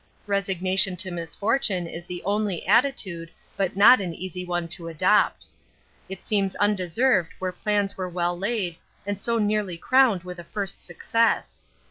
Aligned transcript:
Resignation 0.25 0.95
to 0.95 1.11
misfortune 1.11 1.85
is 1.85 2.07
the 2.07 2.23
only 2.23 2.65
attitude, 2.65 3.29
but 3.55 3.77
not 3.77 4.01
an 4.01 4.15
easy 4.15 4.43
one 4.43 4.67
to 4.69 4.87
adopt. 4.87 5.45
It 6.09 6.25
seems 6.25 6.55
undeserved 6.55 7.33
where 7.37 7.51
plans 7.51 7.97
were 7.97 8.09
well 8.09 8.35
laid 8.35 8.77
and 9.05 9.21
so 9.21 9.37
nearly 9.37 9.77
crowned 9.77 10.23
with 10.23 10.39
a 10.39 10.43
first 10.43 10.81
success. 10.81 11.61